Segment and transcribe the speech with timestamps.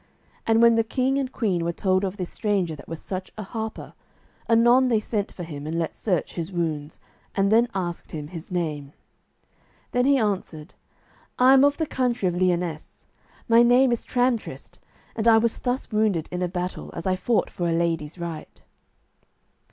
[0.47, 3.43] And when the king and queen were told of this stranger that was such a
[3.43, 3.93] harper,
[4.49, 6.99] anon they sent for him and let search his wounds,
[7.35, 8.93] and then asked him his name.
[9.91, 10.73] Then he answered,
[11.37, 13.05] "I am of the country of Lyonesse;
[13.47, 14.79] my name is Tramtrist,
[15.15, 18.59] and I was thus wounded in a battle, as I fought for a lady's right."